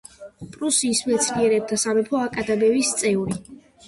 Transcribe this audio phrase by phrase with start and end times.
[0.53, 3.37] პრუსიის მეცნიერებათა სამეფო აკადემიის წევრი.